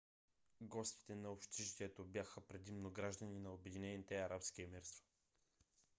[0.61, 5.03] гостите на общежитието бяха предимно граждани на обединените арабски емирства